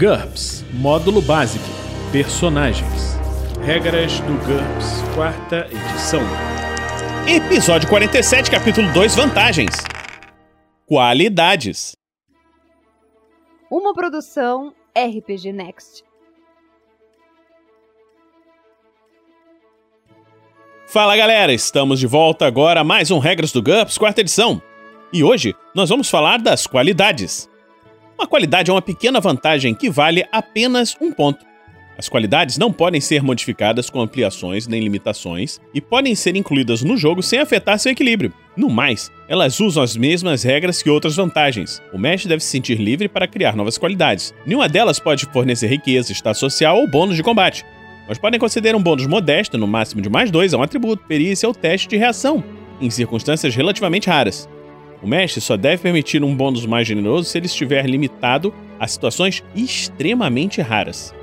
GURPS 0.00 0.64
Módulo 0.72 1.20
Básico 1.20 1.62
Personagens 2.10 3.18
Regras 3.62 4.18
do 4.20 4.32
GURPS, 4.46 5.02
quarta 5.14 5.68
edição. 5.70 6.22
Episódio 7.28 7.86
47, 7.86 8.50
capítulo 8.50 8.90
2 8.94 9.14
Vantagens. 9.14 9.76
Qualidades. 10.86 11.94
Uma 13.70 13.92
produção 13.92 14.72
RPG 14.96 15.52
Next. 15.52 16.02
Fala 20.86 21.14
galera, 21.14 21.52
estamos 21.52 22.00
de 22.00 22.06
volta 22.06 22.46
agora 22.46 22.80
a 22.80 22.84
mais 22.84 23.10
um 23.10 23.18
Regras 23.18 23.52
do 23.52 23.62
GURPS, 23.62 23.98
quarta 23.98 24.22
edição. 24.22 24.62
E 25.12 25.22
hoje 25.22 25.54
nós 25.74 25.90
vamos 25.90 26.08
falar 26.08 26.38
das 26.38 26.66
qualidades. 26.66 27.49
Uma 28.20 28.26
qualidade 28.26 28.70
é 28.70 28.74
uma 28.74 28.82
pequena 28.82 29.18
vantagem 29.18 29.74
que 29.74 29.88
vale 29.88 30.26
apenas 30.30 30.94
um 31.00 31.10
ponto. 31.10 31.42
As 31.96 32.06
qualidades 32.06 32.58
não 32.58 32.70
podem 32.70 33.00
ser 33.00 33.22
modificadas 33.22 33.88
com 33.88 33.98
ampliações 33.98 34.66
nem 34.66 34.82
limitações 34.82 35.58
e 35.72 35.80
podem 35.80 36.14
ser 36.14 36.36
incluídas 36.36 36.82
no 36.82 36.98
jogo 36.98 37.22
sem 37.22 37.38
afetar 37.38 37.78
seu 37.78 37.90
equilíbrio. 37.90 38.30
No 38.54 38.68
mais, 38.68 39.10
elas 39.26 39.58
usam 39.58 39.82
as 39.82 39.96
mesmas 39.96 40.42
regras 40.42 40.82
que 40.82 40.90
outras 40.90 41.16
vantagens. 41.16 41.80
O 41.94 41.98
mestre 41.98 42.28
deve 42.28 42.44
se 42.44 42.50
sentir 42.50 42.78
livre 42.78 43.08
para 43.08 43.26
criar 43.26 43.56
novas 43.56 43.78
qualidades. 43.78 44.34
Nenhuma 44.44 44.68
delas 44.68 44.98
pode 44.98 45.24
fornecer 45.24 45.68
riqueza, 45.68 46.12
status 46.12 46.40
social 46.40 46.76
ou 46.76 46.86
bônus 46.86 47.16
de 47.16 47.22
combate. 47.22 47.64
Mas 48.06 48.18
podem 48.18 48.38
conceder 48.38 48.76
um 48.76 48.82
bônus 48.82 49.06
modesto, 49.06 49.56
no 49.56 49.66
máximo 49.66 50.02
de 50.02 50.10
mais 50.10 50.30
dois, 50.30 50.52
a 50.52 50.58
um 50.58 50.62
atributo, 50.62 51.04
perícia 51.08 51.48
ou 51.48 51.54
teste 51.54 51.88
de 51.88 51.96
reação, 51.96 52.44
em 52.82 52.90
circunstâncias 52.90 53.54
relativamente 53.54 54.10
raras. 54.10 54.46
O 55.02 55.06
mestre 55.06 55.40
só 55.40 55.56
deve 55.56 55.82
permitir 55.82 56.22
um 56.22 56.34
bônus 56.34 56.66
mais 56.66 56.86
generoso 56.86 57.28
se 57.28 57.38
ele 57.38 57.46
estiver 57.46 57.86
limitado 57.86 58.52
a 58.78 58.86
situações 58.86 59.42
extremamente 59.54 60.60
raras. 60.60 61.14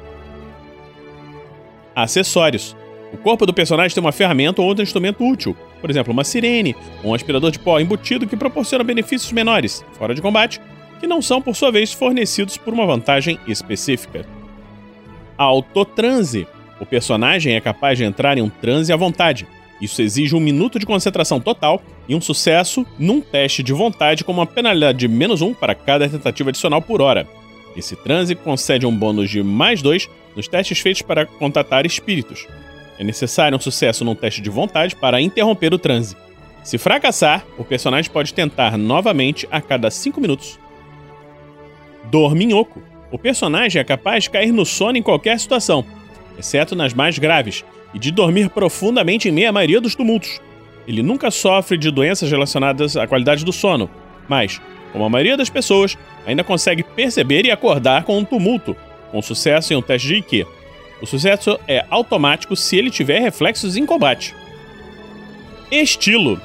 Acessórios. 1.95 2.75
O 3.14 3.17
corpo 3.17 3.45
do 3.45 3.53
personagem 3.53 3.94
tem 3.94 4.03
uma 4.03 4.11
ferramenta 4.11 4.61
ou 4.61 4.67
outro 4.67 4.84
instrumento 4.84 5.25
útil, 5.25 5.56
por 5.80 5.89
exemplo, 5.89 6.11
uma 6.11 6.23
sirene 6.23 6.75
ou 7.03 7.11
um 7.11 7.14
aspirador 7.14 7.52
de 7.52 7.59
pó 7.59 7.80
embutido 7.80 8.28
que 8.28 8.36
proporciona 8.36 8.84
benefícios 8.84 9.31
menores, 9.31 9.86
fora 9.94 10.14
de 10.14 10.22
combate, 10.22 10.59
que 11.00 11.08
não 11.08 11.22
são, 11.22 11.41
por 11.41 11.56
sua 11.56 11.72
vez, 11.72 11.94
fornecidos 11.94 12.58
por 12.58 12.73
uma 12.73 12.86
vantagem 12.86 13.39
específica. 13.47 14.25
Autotranse. 15.38 16.47
O 16.80 16.86
personagem 16.86 17.56
é 17.56 17.62
capaz 17.62 17.97
de 17.97 18.03
entrar 18.03 18.38
em 18.38 18.41
um 18.41 18.50
transe 18.50 18.91
à 18.91 18.95
vontade. 18.95 19.47
Isso 19.81 20.02
exige 20.02 20.36
um 20.36 20.39
minuto 20.39 20.80
de 20.80 20.86
concentração 20.86 21.39
total 21.39 21.81
e 22.08 22.16
um 22.16 22.22
sucesso 22.22 22.86
num 22.97 23.22
teste 23.22 23.61
de 23.61 23.73
vontade 23.73 24.23
com 24.23 24.31
uma 24.31 24.45
penalidade 24.45 24.97
de 24.97 25.08
menos 25.08 25.42
um 25.42 25.53
para 25.53 25.75
cada 25.75 26.09
tentativa 26.09 26.50
adicional 26.50 26.81
por 26.81 27.02
hora. 27.02 27.28
Esse 27.75 27.95
transe 27.95 28.34
concede 28.34 28.88
um 28.88 28.95
bônus 28.95 29.30
de 29.30 29.44
mais 29.44 29.81
dois 29.81 30.09
nos 30.36 30.47
testes 30.47 30.80
feitos 30.80 31.03
para 31.03 31.25
contatar 31.25 31.86
espíritos. 31.86 32.47
É 32.97 33.03
necessário 33.03 33.56
um 33.56 33.61
sucesso 33.61 34.03
num 34.03 34.16
teste 34.16 34.42
de 34.42 34.50
vontade 34.50 34.95
para 34.95 35.22
interromper 35.22 35.73
o 35.73 35.78
transe. 35.78 36.16
Se 36.64 36.80
fracassar, 36.80 37.45
o 37.58 37.64
personagem 37.64 38.12
pode 38.12 38.34
tentar 38.34 38.78
novamente 38.78 39.47
a 39.52 39.62
cada 39.62 39.91
5 39.91 40.19
minutos. 40.19 40.59
Dorminhoco. 42.06 42.81
O 43.12 43.17
personagem 43.17 43.80
é 43.80 43.86
capaz 43.86 44.23
de 44.23 44.31
cair 44.31 44.52
no 44.52 44.66
sono 44.66 44.97
em 44.97 45.02
qualquer 45.02 45.39
situação, 45.39 45.86
exceto 46.38 46.75
nas 46.75 46.94
mais 46.94 47.17
graves, 47.17 47.64
e 47.93 47.99
de 47.99 48.11
dormir 48.11 48.49
profundamente 48.49 49.30
em 49.30 49.31
meio 49.31 49.49
à 49.49 49.52
maioria 49.52 49.81
dos 49.81 49.95
tumultos. 49.95 50.39
Ele 50.88 51.03
nunca 51.03 51.30
sofre 51.31 51.77
de 51.77 51.91
doenças 51.91 52.29
relacionadas 52.31 52.95
à 52.95 53.05
qualidade 53.07 53.44
do 53.44 53.52
sono, 53.52 53.89
mas, 54.27 54.61
como 54.91 55.03
a 55.03 55.09
maioria 55.09 55.35
das 55.35 55.49
pessoas, 55.49 55.97
ainda 56.25 56.44
consegue 56.44 56.83
perceber 56.83 57.45
e 57.45 57.52
acordar 57.52 58.03
com 58.03 58.17
um 58.17 58.25
tumulto, 58.25 58.75
com 59.11 59.21
sucesso 59.21 59.73
em 59.73 59.75
um 59.75 59.81
teste 59.81 60.07
de 60.07 60.16
IQ. 60.16 60.47
O 61.02 61.05
sucesso 61.05 61.59
é 61.67 61.85
automático 61.89 62.55
se 62.55 62.77
ele 62.77 62.89
tiver 62.89 63.19
reflexos 63.19 63.77
em 63.77 63.85
combate. 63.85 64.33
Estilo: 65.72 66.39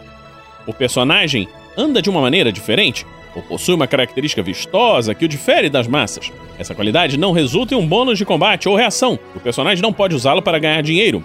O 0.66 0.74
personagem 0.74 1.48
anda 1.76 2.02
de 2.02 2.10
uma 2.10 2.20
maneira 2.20 2.52
diferente 2.52 3.06
ou 3.34 3.42
possui 3.42 3.74
uma 3.74 3.86
característica 3.86 4.42
vistosa 4.42 5.14
que 5.14 5.24
o 5.24 5.28
difere 5.28 5.68
das 5.68 5.86
massas. 5.86 6.32
Essa 6.58 6.74
qualidade 6.74 7.18
não 7.18 7.32
resulta 7.32 7.74
em 7.74 7.76
um 7.76 7.86
bônus 7.86 8.18
de 8.18 8.24
combate 8.24 8.68
ou 8.68 8.76
reação. 8.76 9.18
O 9.34 9.40
personagem 9.40 9.82
não 9.82 9.92
pode 9.92 10.14
usá-lo 10.14 10.42
para 10.42 10.58
ganhar 10.58 10.82
dinheiro. 10.82 11.24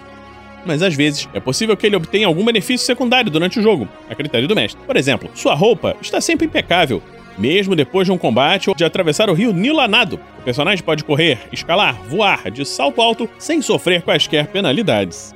Mas 0.65 0.81
às 0.81 0.95
vezes 0.95 1.29
é 1.33 1.39
possível 1.39 1.77
que 1.77 1.85
ele 1.85 1.95
obtenha 1.95 2.27
algum 2.27 2.43
benefício 2.43 2.85
secundário 2.85 3.31
durante 3.31 3.59
o 3.59 3.63
jogo, 3.63 3.87
a 4.09 4.15
critério 4.15 4.47
do 4.47 4.55
mestre. 4.55 4.81
Por 4.85 4.97
exemplo, 4.97 5.29
sua 5.33 5.53
roupa 5.53 5.95
está 6.01 6.19
sempre 6.19 6.47
impecável, 6.47 7.01
mesmo 7.37 7.75
depois 7.75 8.07
de 8.07 8.11
um 8.11 8.17
combate 8.17 8.69
ou 8.69 8.75
de 8.75 8.83
atravessar 8.83 9.29
o 9.29 9.33
rio 9.33 9.53
Nilanado. 9.53 10.19
O 10.39 10.41
personagem 10.41 10.83
pode 10.83 11.03
correr, 11.03 11.39
escalar, 11.51 12.01
voar 12.03 12.49
de 12.51 12.65
salto 12.65 13.01
alto 13.01 13.29
sem 13.37 13.61
sofrer 13.61 14.01
quaisquer 14.01 14.47
penalidades. 14.47 15.33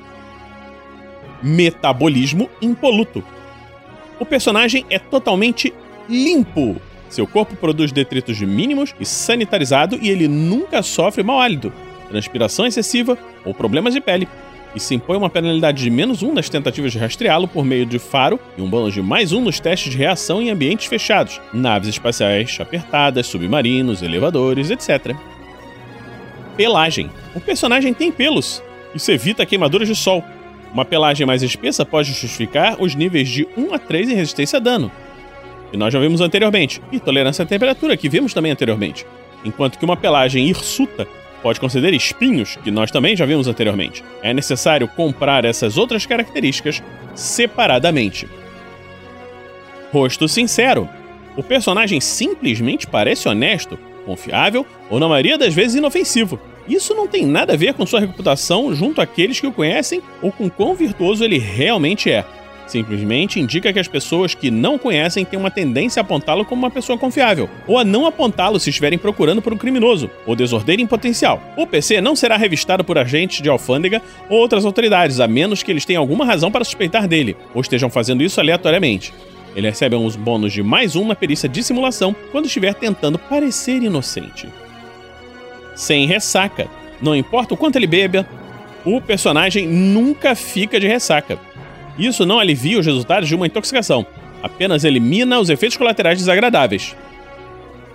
Metabolismo 1.42 2.50
impoluto. 2.62 3.24
O 4.20 4.26
personagem 4.26 4.86
é 4.90 5.00
totalmente 5.00 5.74
limpo. 6.10 6.82
Seu 7.10 7.28
corpo 7.28 7.56
produz 7.56 7.92
detritos 7.92 8.40
mínimos 8.40 8.96
e 9.00 9.06
sanitarizado 9.06 10.00
e 10.02 10.10
ele 10.10 10.28
nunca 10.28 10.82
sofre 10.82 11.22
mau 11.24 11.42
hálito, 11.42 11.74
transpiração 12.10 12.66
excessiva 12.66 13.18
ou 13.44 13.54
problemas 13.54 13.94
de 13.94 14.00
pele. 14.00 14.28
E 14.74 14.80
se 14.80 14.96
impõe 14.96 15.18
uma 15.18 15.30
penalidade 15.30 15.84
de 15.84 15.90
menos 15.90 16.24
um 16.24 16.34
nas 16.34 16.48
tentativas 16.48 16.94
de 16.94 16.98
rastreá-lo 16.98 17.48
por 17.48 17.66
meio 17.66 17.86
de 17.86 18.00
faro 18.00 18.40
e 18.58 18.62
um 18.62 18.70
bônus 18.70 18.94
de 18.94 19.02
mais 19.02 19.34
um 19.34 19.42
nos 19.42 19.60
testes 19.60 19.92
de 19.92 19.98
reação 19.98 20.42
em 20.42 20.50
ambientes 20.50 20.86
fechados, 20.86 21.42
naves 21.54 21.90
espaciais 21.90 22.58
apertadas, 22.62 23.28
submarinos, 23.28 24.02
elevadores, 24.02 24.70
etc. 24.70 25.14
Pelagem. 26.56 27.10
O 27.36 27.42
personagem 27.42 27.94
tem 27.94 28.12
pelos. 28.12 28.64
Isso 28.96 29.12
evita 29.12 29.46
queimaduras 29.46 29.88
de 29.88 29.96
sol. 29.96 30.24
Uma 30.74 30.86
pelagem 30.86 31.28
mais 31.28 31.44
espessa 31.44 31.86
pode 31.86 32.10
justificar 32.10 32.82
os 32.82 32.96
níveis 32.96 33.28
de 33.28 33.46
1 33.58 33.74
a 33.74 33.80
3 33.80 34.10
em 34.10 34.16
resistência 34.16 34.56
a 34.56 34.62
dano, 34.62 34.90
que 35.72 35.78
nós 35.78 35.92
já 35.94 36.00
vimos 36.00 36.22
anteriormente, 36.22 36.82
e 36.92 37.00
tolerância 37.00 37.44
à 37.44 37.46
temperatura, 37.46 37.98
que 37.98 38.10
vimos 38.10 38.34
também 38.34 38.52
anteriormente. 38.52 39.06
Enquanto 39.44 39.80
que 39.80 39.86
uma 39.86 39.98
pelagem 39.98 40.48
hirsuta 40.48 41.08
pode 41.42 41.60
conceder 41.60 41.94
espinhos, 41.94 42.58
que 42.58 42.70
nós 42.70 42.92
também 42.92 43.16
já 43.16 43.26
vimos 43.26 43.48
anteriormente. 43.48 44.04
É 44.22 44.34
necessário 44.34 44.88
comprar 44.88 45.44
essas 45.46 45.78
outras 45.78 46.06
características 46.06 46.84
separadamente. 47.16 48.28
Rosto 49.92 50.28
sincero. 50.28 50.88
O 51.36 51.42
personagem 51.42 52.00
simplesmente 52.00 52.86
parece 52.86 53.28
honesto, 53.28 53.80
confiável 54.06 54.66
ou, 54.90 55.00
na 55.00 55.08
maioria 55.08 55.38
das 55.38 55.54
vezes, 55.54 55.76
inofensivo. 55.76 56.40
Isso 56.68 56.94
não 56.94 57.08
tem 57.08 57.26
nada 57.26 57.54
a 57.54 57.58
ver 57.58 57.74
com 57.74 57.86
sua 57.86 58.00
reputação 58.00 58.74
junto 58.76 59.02
àqueles 59.02 59.40
que 59.40 59.48
o 59.48 59.52
conhecem 59.52 60.02
ou 60.22 60.32
com 60.32 60.50
quão 60.50 60.76
virtuoso 60.76 61.24
ele 61.24 61.40
realmente 61.40 62.10
é. 62.12 62.24
Simplesmente 62.72 63.38
indica 63.38 63.74
que 63.74 63.80
as 63.80 63.88
pessoas 63.90 64.34
que 64.34 64.50
não 64.50 64.78
conhecem 64.78 65.26
têm 65.26 65.38
uma 65.38 65.52
tendência 65.52 66.00
a 66.00 66.04
apontá-lo 66.06 66.46
como 66.46 66.62
uma 66.62 66.72
pessoa 66.72 66.98
confiável, 66.98 67.50
ou 67.68 67.78
a 67.78 67.84
não 67.84 68.06
apontá-lo 68.06 68.62
se 68.62 68.70
estiverem 68.70 68.98
procurando 68.98 69.42
por 69.42 69.52
um 69.52 69.58
criminoso, 69.58 70.10
ou 70.26 70.38
desordeiro 70.38 70.82
em 70.82 70.88
potencial. 70.88 71.44
O 71.58 71.68
PC 71.68 72.00
não 72.00 72.16
será 72.16 72.38
revistado 72.38 72.82
por 72.82 72.98
agentes 72.98 73.42
de 73.42 73.50
alfândega 73.50 74.02
ou 74.30 74.40
outras 74.40 74.64
autoridades, 74.64 75.20
a 75.20 75.28
menos 75.28 75.62
que 75.62 75.70
eles 75.70 75.84
tenham 75.84 76.02
alguma 76.02 76.24
razão 76.24 76.50
para 76.50 76.64
suspeitar 76.64 77.10
dele, 77.10 77.36
ou 77.54 77.60
estejam 77.60 77.90
fazendo 77.90 78.24
isso 78.24 78.40
aleatoriamente. 78.40 79.14
Ele 79.54 79.68
recebe 79.68 79.98
uns 79.98 80.16
bônus 80.16 80.54
de 80.54 80.64
mais 80.64 80.96
um 80.96 81.06
na 81.06 81.14
perícia 81.14 81.50
de 81.50 81.62
simulação 81.62 82.16
quando 82.32 82.46
estiver 82.46 82.74
tentando 82.74 83.20
parecer 83.20 83.84
inocente. 83.84 84.48
Sem 85.76 86.08
ressaca. 86.08 86.70
Não 87.02 87.14
importa 87.14 87.54
o 87.54 87.58
quanto 87.58 87.76
ele 87.76 87.88
beba, 87.88 88.26
o 88.86 89.02
personagem 89.02 89.68
nunca 89.68 90.36
fica 90.36 90.80
de 90.80 90.88
ressaca. 90.88 91.38
Isso 92.02 92.26
não 92.26 92.40
alivia 92.40 92.80
os 92.80 92.86
resultados 92.88 93.30
de 93.30 93.36
uma 93.36 93.46
intoxicação, 93.46 94.04
apenas 94.42 94.84
elimina 94.84 95.40
os 95.40 95.52
efeitos 95.52 95.78
colaterais 95.78 96.18
desagradáveis. 96.18 96.96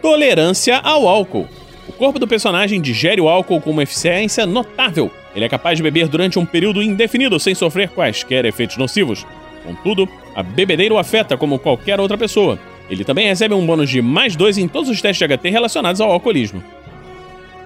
Tolerância 0.01 0.79
ao 0.79 1.09
álcool. 1.09 1.49
O 1.89 1.93
corpo 1.93 2.17
do 2.17 2.29
personagem 2.29 2.81
digere 2.81 3.21
o 3.21 3.29
álcool 3.29 3.61
com 3.61 3.71
uma 3.71 3.83
eficiência 3.83 4.47
notável. 4.47 5.11
Ele 5.35 5.45
é 5.45 5.49
capaz 5.49 5.77
de 5.77 5.83
beber 5.83 6.07
durante 6.07 6.39
um 6.39 6.47
período 6.47 6.81
indefinido 6.81 7.41
sem 7.41 7.53
sofrer 7.53 7.89
quaisquer 7.89 8.45
efeitos 8.45 8.77
nocivos. 8.77 9.27
Contudo, 9.65 10.09
a 10.37 10.43
bebedeira 10.43 10.95
o 10.95 10.99
afeta 10.99 11.37
como 11.37 11.59
qualquer 11.59 11.99
outra 11.99 12.17
pessoa. 12.17 12.61
Ele 12.89 13.03
também 13.03 13.27
recebe 13.27 13.55
um 13.55 13.67
bônus 13.67 13.91
de 13.91 14.01
mais 14.01 14.37
dois 14.37 14.57
em 14.57 14.69
todos 14.69 14.89
os 14.89 15.03
testes 15.03 15.29
de 15.29 15.37
HT 15.37 15.49
relacionados 15.51 16.01
ao 16.01 16.13
alcoolismo. 16.13 16.63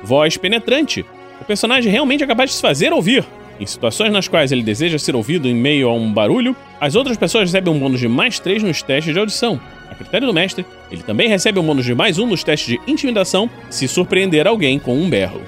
Voz 0.02 0.38
penetrante. 0.38 1.04
O 1.38 1.44
personagem 1.44 1.92
realmente 1.92 2.25
é 2.25 2.26
capaz 2.26 2.48
de 2.48 2.56
se 2.56 2.62
fazer 2.62 2.94
ouvir, 2.94 3.26
em 3.60 3.66
situações 3.66 4.10
nas 4.10 4.26
quais 4.26 4.50
ele 4.50 4.62
deseja 4.62 4.98
ser 4.98 5.14
ouvido 5.14 5.46
em 5.46 5.54
meio 5.54 5.90
a 5.90 5.92
um 5.92 6.10
barulho, 6.10 6.56
as 6.80 6.94
outras 6.94 7.18
pessoas 7.18 7.44
recebem 7.44 7.72
um 7.72 7.78
bônus 7.78 8.00
de 8.00 8.08
mais 8.08 8.40
3 8.40 8.62
nos 8.62 8.82
testes 8.82 9.12
de 9.12 9.20
audição. 9.20 9.60
A 9.90 9.94
critério 9.94 10.26
do 10.26 10.32
mestre, 10.32 10.64
ele 10.90 11.02
também 11.02 11.28
recebe 11.28 11.60
um 11.60 11.62
bônus 11.62 11.84
de 11.84 11.94
mais 11.94 12.18
1 12.18 12.26
nos 12.26 12.42
testes 12.42 12.66
de 12.68 12.90
intimidação 12.90 13.50
se 13.68 13.86
surpreender 13.86 14.46
alguém 14.46 14.78
com 14.78 14.96
um 14.96 15.10
berro. 15.10 15.42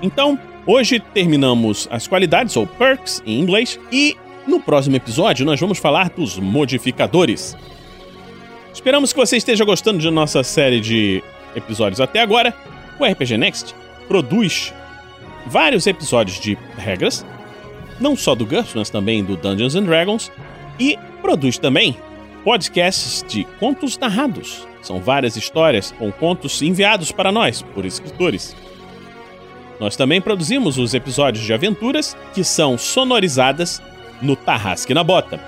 Então, 0.00 0.38
hoje 0.64 1.00
terminamos 1.00 1.88
as 1.90 2.06
qualidades, 2.06 2.56
ou 2.56 2.68
perks 2.68 3.20
em 3.26 3.40
inglês, 3.40 3.80
e 3.90 4.16
no 4.46 4.60
próximo 4.60 4.94
episódio 4.94 5.44
nós 5.44 5.58
vamos 5.58 5.78
falar 5.78 6.10
dos 6.10 6.38
modificadores. 6.38 7.56
Esperamos 8.72 9.12
que 9.12 9.18
você 9.18 9.38
esteja 9.38 9.64
gostando 9.64 9.98
de 9.98 10.10
nossa 10.10 10.44
série 10.44 10.80
de 10.80 11.20
episódios 11.56 12.00
até 12.00 12.20
agora, 12.20 12.54
o 13.00 13.04
RPG 13.04 13.36
Next 13.36 13.74
produz 14.06 14.72
vários 15.46 15.86
episódios 15.86 16.38
de 16.40 16.58
regras, 16.76 17.24
não 18.00 18.16
só 18.16 18.34
do 18.34 18.44
GURPS, 18.44 18.74
mas 18.74 18.90
também 18.90 19.24
do 19.24 19.36
Dungeons 19.36 19.74
and 19.74 19.84
Dragons, 19.84 20.30
e 20.78 20.98
produz 21.22 21.58
também 21.58 21.96
podcasts 22.44 23.24
de 23.26 23.44
contos 23.58 23.98
narrados. 23.98 24.66
São 24.82 25.00
várias 25.00 25.36
histórias 25.36 25.92
com 25.98 26.12
contos 26.12 26.62
enviados 26.62 27.10
para 27.10 27.32
nós 27.32 27.62
por 27.62 27.84
escritores. 27.84 28.54
Nós 29.80 29.96
também 29.96 30.20
produzimos 30.20 30.78
os 30.78 30.94
episódios 30.94 31.44
de 31.44 31.52
aventuras 31.52 32.16
que 32.32 32.44
são 32.44 32.78
sonorizadas 32.78 33.82
no 34.22 34.36
Tarrasque 34.36 34.94
na 34.94 35.02
Bota. 35.02 35.40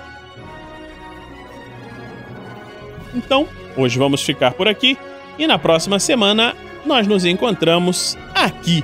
Então, 3.15 3.47
hoje 3.75 3.97
vamos 3.97 4.21
ficar 4.21 4.53
por 4.53 4.67
aqui 4.67 4.97
e 5.37 5.47
na 5.47 5.57
próxima 5.57 5.99
semana 5.99 6.55
nós 6.85 7.07
nos 7.07 7.25
encontramos 7.25 8.17
aqui 8.35 8.83